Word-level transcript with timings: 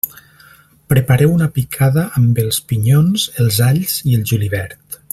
Prepareu 0.93 1.33
una 1.35 1.49
picada 1.59 2.05
amb 2.21 2.41
els 2.47 2.59
pinyons, 2.73 3.27
els 3.45 3.61
alls 3.71 3.97
i 4.13 4.19
el 4.21 4.29
julivert. 4.33 5.03